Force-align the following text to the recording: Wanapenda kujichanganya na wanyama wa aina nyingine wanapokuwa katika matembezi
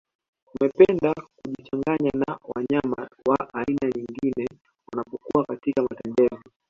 Wanapenda 0.53 1.13
kujichanganya 1.37 2.11
na 2.13 2.39
wanyama 2.55 3.09
wa 3.27 3.53
aina 3.53 3.89
nyingine 3.95 4.47
wanapokuwa 4.91 5.45
katika 5.45 5.81
matembezi 5.83 6.43